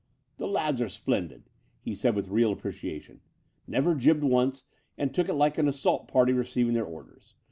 [0.39, 1.43] ''The lads are splendid,"
[1.79, 3.21] he said with real appreciation—
[3.69, 4.63] ''never jibbed once,
[4.97, 7.35] and took it like an assault party receiving their orders.